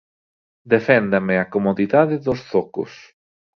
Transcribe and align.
Deféndame 0.71 1.35
a 1.39 1.47
comodidade 1.53 2.15
dos 2.25 2.39
zocos. 2.49 2.91